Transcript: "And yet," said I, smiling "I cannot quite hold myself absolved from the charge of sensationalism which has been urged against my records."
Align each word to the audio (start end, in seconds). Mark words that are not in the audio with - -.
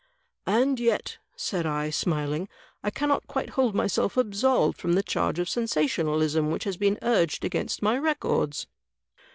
"And 0.47 0.79
yet," 0.79 1.19
said 1.35 1.67
I, 1.67 1.91
smiling 1.91 2.49
"I 2.81 2.89
cannot 2.89 3.27
quite 3.27 3.51
hold 3.51 3.75
myself 3.75 4.17
absolved 4.17 4.79
from 4.79 4.93
the 4.93 5.03
charge 5.03 5.37
of 5.37 5.47
sensationalism 5.47 6.49
which 6.49 6.63
has 6.63 6.75
been 6.77 6.97
urged 7.03 7.45
against 7.45 7.83
my 7.83 7.95
records." 7.99 8.65